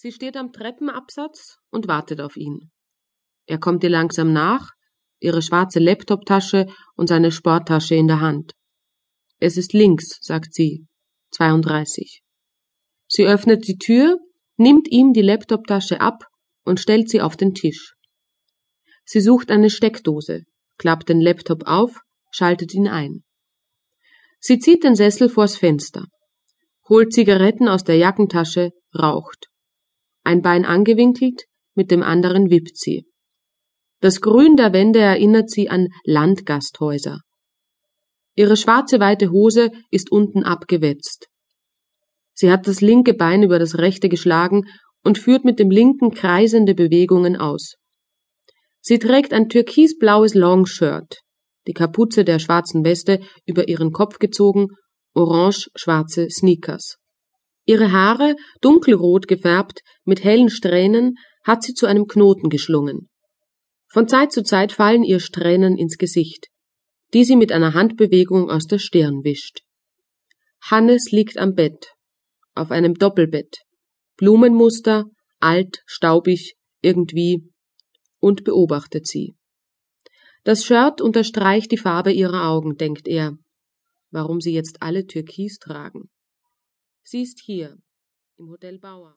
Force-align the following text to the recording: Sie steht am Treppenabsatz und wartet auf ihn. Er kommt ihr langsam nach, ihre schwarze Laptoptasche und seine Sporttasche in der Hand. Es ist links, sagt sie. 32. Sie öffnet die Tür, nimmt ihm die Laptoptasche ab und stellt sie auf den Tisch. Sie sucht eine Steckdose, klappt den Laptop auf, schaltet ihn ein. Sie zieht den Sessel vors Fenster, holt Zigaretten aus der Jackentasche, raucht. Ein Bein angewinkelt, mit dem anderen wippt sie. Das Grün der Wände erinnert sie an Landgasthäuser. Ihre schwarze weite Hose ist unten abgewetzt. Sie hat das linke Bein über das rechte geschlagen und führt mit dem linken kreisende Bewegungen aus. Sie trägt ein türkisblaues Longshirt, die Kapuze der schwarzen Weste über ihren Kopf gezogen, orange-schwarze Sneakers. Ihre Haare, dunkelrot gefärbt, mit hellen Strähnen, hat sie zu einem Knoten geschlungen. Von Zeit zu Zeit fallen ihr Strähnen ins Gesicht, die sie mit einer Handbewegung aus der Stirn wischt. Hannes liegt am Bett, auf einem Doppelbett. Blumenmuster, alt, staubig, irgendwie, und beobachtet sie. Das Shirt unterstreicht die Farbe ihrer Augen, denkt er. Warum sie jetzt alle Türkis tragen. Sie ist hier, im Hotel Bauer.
Sie 0.00 0.12
steht 0.12 0.36
am 0.36 0.52
Treppenabsatz 0.52 1.58
und 1.70 1.88
wartet 1.88 2.20
auf 2.20 2.36
ihn. 2.36 2.70
Er 3.46 3.58
kommt 3.58 3.82
ihr 3.82 3.90
langsam 3.90 4.32
nach, 4.32 4.70
ihre 5.18 5.42
schwarze 5.42 5.80
Laptoptasche 5.80 6.66
und 6.94 7.08
seine 7.08 7.32
Sporttasche 7.32 7.96
in 7.96 8.06
der 8.06 8.20
Hand. 8.20 8.52
Es 9.40 9.56
ist 9.56 9.72
links, 9.72 10.18
sagt 10.20 10.54
sie. 10.54 10.86
32. 11.32 12.22
Sie 13.08 13.26
öffnet 13.26 13.66
die 13.66 13.76
Tür, 13.76 14.20
nimmt 14.56 14.86
ihm 14.88 15.12
die 15.14 15.22
Laptoptasche 15.22 16.00
ab 16.00 16.26
und 16.64 16.78
stellt 16.78 17.10
sie 17.10 17.20
auf 17.20 17.36
den 17.36 17.54
Tisch. 17.54 17.94
Sie 19.04 19.20
sucht 19.20 19.50
eine 19.50 19.68
Steckdose, 19.68 20.44
klappt 20.76 21.08
den 21.08 21.20
Laptop 21.20 21.66
auf, 21.66 22.02
schaltet 22.30 22.72
ihn 22.72 22.86
ein. 22.86 23.24
Sie 24.38 24.60
zieht 24.60 24.84
den 24.84 24.94
Sessel 24.94 25.28
vors 25.28 25.56
Fenster, 25.56 26.04
holt 26.88 27.12
Zigaretten 27.12 27.66
aus 27.66 27.82
der 27.82 27.96
Jackentasche, 27.96 28.70
raucht. 28.96 29.47
Ein 30.28 30.42
Bein 30.42 30.66
angewinkelt, 30.66 31.44
mit 31.74 31.90
dem 31.90 32.02
anderen 32.02 32.50
wippt 32.50 32.76
sie. 32.76 33.06
Das 34.02 34.20
Grün 34.20 34.56
der 34.56 34.74
Wände 34.74 34.98
erinnert 34.98 35.48
sie 35.48 35.70
an 35.70 35.88
Landgasthäuser. 36.04 37.20
Ihre 38.34 38.58
schwarze 38.58 39.00
weite 39.00 39.30
Hose 39.30 39.70
ist 39.90 40.12
unten 40.12 40.44
abgewetzt. 40.44 41.28
Sie 42.34 42.52
hat 42.52 42.66
das 42.66 42.82
linke 42.82 43.14
Bein 43.14 43.42
über 43.42 43.58
das 43.58 43.78
rechte 43.78 44.10
geschlagen 44.10 44.66
und 45.02 45.16
führt 45.16 45.46
mit 45.46 45.58
dem 45.58 45.70
linken 45.70 46.10
kreisende 46.10 46.74
Bewegungen 46.74 47.34
aus. 47.34 47.76
Sie 48.82 48.98
trägt 48.98 49.32
ein 49.32 49.48
türkisblaues 49.48 50.34
Longshirt, 50.34 51.20
die 51.66 51.72
Kapuze 51.72 52.26
der 52.26 52.38
schwarzen 52.38 52.84
Weste 52.84 53.20
über 53.46 53.66
ihren 53.66 53.92
Kopf 53.92 54.18
gezogen, 54.18 54.66
orange-schwarze 55.14 56.28
Sneakers. 56.28 56.98
Ihre 57.68 57.92
Haare, 57.92 58.34
dunkelrot 58.62 59.28
gefärbt, 59.28 59.82
mit 60.04 60.24
hellen 60.24 60.48
Strähnen, 60.48 61.16
hat 61.44 61.62
sie 61.62 61.74
zu 61.74 61.84
einem 61.84 62.06
Knoten 62.06 62.48
geschlungen. 62.48 63.10
Von 63.88 64.08
Zeit 64.08 64.32
zu 64.32 64.42
Zeit 64.42 64.72
fallen 64.72 65.02
ihr 65.02 65.20
Strähnen 65.20 65.76
ins 65.76 65.98
Gesicht, 65.98 66.46
die 67.12 67.24
sie 67.24 67.36
mit 67.36 67.52
einer 67.52 67.74
Handbewegung 67.74 68.50
aus 68.50 68.64
der 68.64 68.78
Stirn 68.78 69.22
wischt. 69.22 69.60
Hannes 70.62 71.10
liegt 71.10 71.36
am 71.36 71.54
Bett, 71.54 71.92
auf 72.54 72.70
einem 72.70 72.94
Doppelbett. 72.94 73.58
Blumenmuster, 74.16 75.04
alt, 75.38 75.82
staubig, 75.84 76.56
irgendwie, 76.80 77.52
und 78.18 78.44
beobachtet 78.44 79.06
sie. 79.06 79.36
Das 80.42 80.64
Shirt 80.64 81.02
unterstreicht 81.02 81.70
die 81.70 81.76
Farbe 81.76 82.12
ihrer 82.12 82.48
Augen, 82.48 82.76
denkt 82.76 83.06
er. 83.08 83.36
Warum 84.10 84.40
sie 84.40 84.54
jetzt 84.54 84.80
alle 84.80 85.04
Türkis 85.04 85.58
tragen. 85.58 86.08
Sie 87.10 87.22
ist 87.22 87.38
hier, 87.40 87.78
im 88.36 88.50
Hotel 88.50 88.78
Bauer. 88.78 89.16